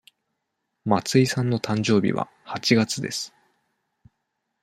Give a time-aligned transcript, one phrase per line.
[0.83, 3.35] 松井さんの誕生日は八月です。